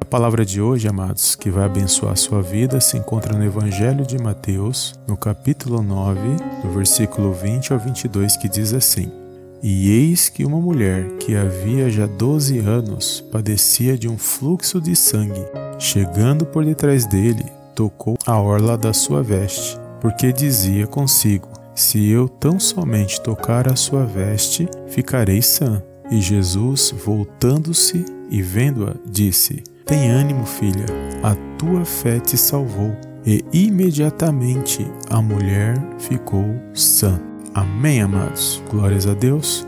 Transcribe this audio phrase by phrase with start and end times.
[0.00, 4.04] A palavra de hoje, amados, que vai abençoar a sua vida, se encontra no Evangelho
[4.04, 6.20] de Mateus, no capítulo 9,
[6.62, 9.12] do versículo 20 ao 22, que diz assim:
[9.62, 14.96] E eis que uma mulher que havia já doze anos padecia de um fluxo de
[14.96, 15.44] sangue,
[15.78, 17.44] chegando por detrás dele,
[17.74, 23.76] tocou a orla da sua veste, porque dizia consigo: Se eu tão somente tocar a
[23.76, 25.80] sua veste, ficarei sã.
[26.10, 30.86] E Jesus, voltando-se e vendo-a, disse: Tem ânimo, filha,
[31.22, 32.96] a tua fé te salvou.
[33.26, 37.20] E imediatamente a mulher ficou sã.
[37.54, 38.62] Amém, amados.
[38.70, 39.66] Glórias a Deus.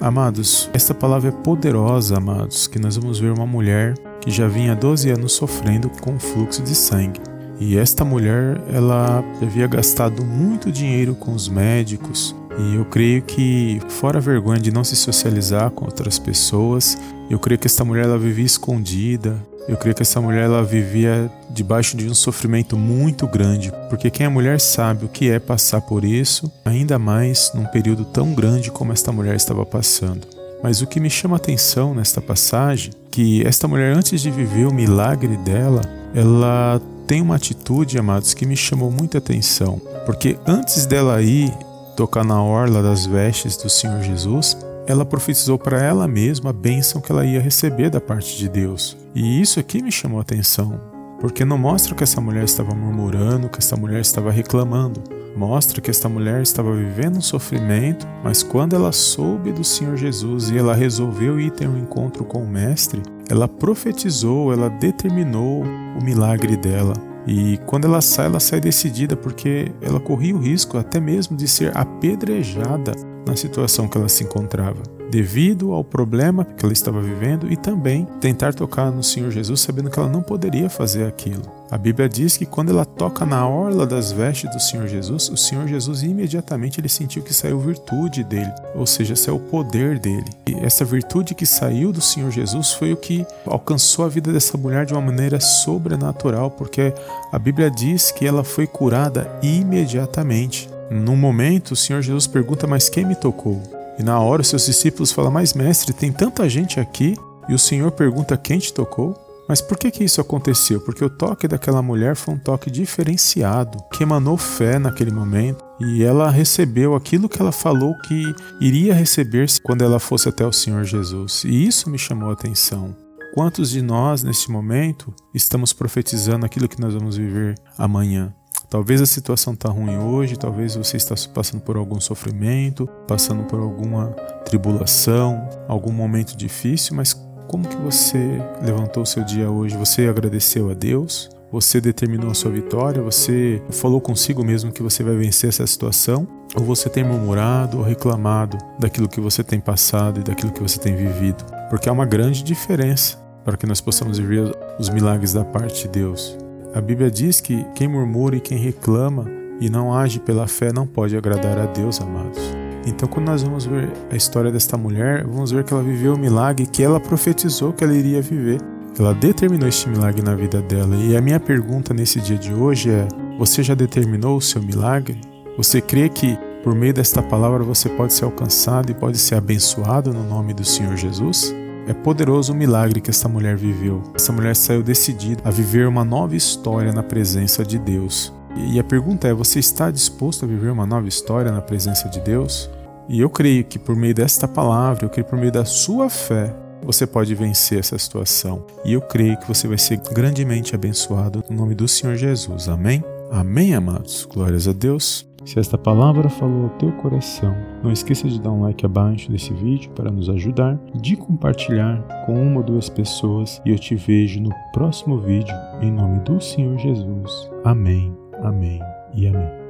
[0.00, 4.74] Amados, esta palavra é poderosa, amados, que nós vamos ver uma mulher que já vinha
[4.74, 7.20] 12 anos sofrendo com fluxo de sangue.
[7.60, 13.80] E esta mulher, ela havia gastado muito dinheiro com os médicos, e eu creio que,
[13.88, 16.96] fora a vergonha de não se socializar com outras pessoas,
[17.28, 19.36] eu creio que esta mulher ela vivia escondida.
[19.66, 24.26] Eu creio que essa mulher ela vivia debaixo de um sofrimento muito grande, porque quem
[24.26, 28.70] é mulher sabe o que é passar por isso, ainda mais num período tão grande
[28.70, 30.28] como esta mulher estava passando.
[30.62, 34.66] Mas o que me chama a atenção nesta passagem, que esta mulher antes de viver
[34.66, 35.80] o milagre dela,
[36.14, 41.52] ela tem uma atitude, amados, que me chamou muita atenção, porque antes dela ir
[41.94, 44.56] tocar na orla das vestes do Senhor Jesus,
[44.86, 48.96] ela profetizou para ela mesma a bênção que ela ia receber da parte de Deus.
[49.14, 50.80] E isso aqui me chamou a atenção,
[51.20, 55.02] porque não mostra que essa mulher estava murmurando, que essa mulher estava reclamando.
[55.36, 60.50] Mostra que esta mulher estava vivendo um sofrimento, mas quando ela soube do Senhor Jesus
[60.50, 66.04] e ela resolveu ir ter um encontro com o Mestre, ela profetizou, ela determinou o
[66.04, 67.13] milagre dela.
[67.26, 71.48] E quando ela sai, ela sai decidida porque ela corria o risco até mesmo de
[71.48, 72.92] ser apedrejada
[73.26, 74.82] na situação que ela se encontrava,
[75.14, 79.88] devido ao problema que ela estava vivendo e também tentar tocar no Senhor Jesus sabendo
[79.88, 81.44] que ela não poderia fazer aquilo.
[81.70, 85.36] A Bíblia diz que quando ela toca na orla das vestes do Senhor Jesus, o
[85.36, 90.26] Senhor Jesus imediatamente ele sentiu que saiu virtude dele, ou seja, saiu o poder dele.
[90.48, 94.58] E essa virtude que saiu do Senhor Jesus foi o que alcançou a vida dessa
[94.58, 96.92] mulher de uma maneira sobrenatural, porque
[97.30, 100.68] a Bíblia diz que ela foi curada imediatamente.
[100.90, 103.83] Num momento, o Senhor Jesus pergunta: Mas quem me tocou?
[103.98, 107.16] E na hora, os seus discípulos falam: Mas, mestre, tem tanta gente aqui.
[107.48, 109.14] E o Senhor pergunta: Quem te tocou?
[109.46, 110.80] Mas por que, que isso aconteceu?
[110.80, 116.02] Porque o toque daquela mulher foi um toque diferenciado, que emanou fé naquele momento, e
[116.02, 120.82] ela recebeu aquilo que ela falou que iria receber quando ela fosse até o Senhor
[120.84, 121.44] Jesus.
[121.44, 122.96] E isso me chamou a atenção.
[123.34, 128.32] Quantos de nós, neste momento, estamos profetizando aquilo que nós vamos viver amanhã?
[128.74, 133.60] Talvez a situação está ruim hoje, talvez você está passando por algum sofrimento, passando por
[133.60, 134.06] alguma
[134.44, 137.14] tribulação, algum momento difícil, mas
[137.46, 139.76] como que você levantou o seu dia hoje?
[139.76, 141.30] Você agradeceu a Deus?
[141.52, 143.00] Você determinou a sua vitória?
[143.00, 146.26] Você falou consigo mesmo que você vai vencer essa situação?
[146.56, 150.80] Ou você tem murmurado ou reclamado daquilo que você tem passado e daquilo que você
[150.80, 151.44] tem vivido?
[151.70, 155.90] Porque há uma grande diferença para que nós possamos viver os milagres da parte de
[155.90, 156.43] Deus.
[156.74, 159.30] A Bíblia diz que quem murmura e quem reclama
[159.60, 162.40] e não age pela fé não pode agradar a Deus, amados.
[162.84, 166.18] Então, quando nós vamos ver a história desta mulher, vamos ver que ela viveu o
[166.18, 168.60] milagre que ela profetizou que ela iria viver.
[168.98, 170.96] Ela determinou este milagre na vida dela.
[170.96, 173.06] E a minha pergunta nesse dia de hoje é:
[173.38, 175.20] você já determinou o seu milagre?
[175.56, 180.12] Você crê que por meio desta palavra você pode ser alcançado e pode ser abençoado
[180.12, 181.54] no nome do Senhor Jesus?
[181.86, 184.02] É poderoso o milagre que esta mulher viveu.
[184.14, 188.32] Essa mulher saiu decidida a viver uma nova história na presença de Deus.
[188.56, 192.20] E a pergunta é: você está disposto a viver uma nova história na presença de
[192.20, 192.70] Deus?
[193.08, 196.54] E eu creio que por meio desta palavra, eu creio por meio da sua fé,
[196.82, 198.64] você pode vencer essa situação.
[198.84, 202.68] E eu creio que você vai ser grandemente abençoado no nome do Senhor Jesus.
[202.68, 203.04] Amém?
[203.30, 204.26] Amém, amados.
[204.30, 205.26] Glórias a Deus.
[205.44, 209.52] Se esta palavra falou ao teu coração, não esqueça de dar um like abaixo desse
[209.52, 214.40] vídeo para nos ajudar, de compartilhar com uma ou duas pessoas e eu te vejo
[214.40, 217.50] no próximo vídeo em nome do Senhor Jesus.
[217.62, 218.80] Amém, amém
[219.14, 219.63] e amém.